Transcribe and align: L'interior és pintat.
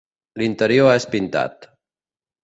L'interior 0.41 0.87
és 0.93 1.05
pintat. 1.15 1.67